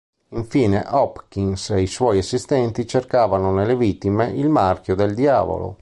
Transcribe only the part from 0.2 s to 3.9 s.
Infine Hopkins e i suoi assistenti cercavano nelle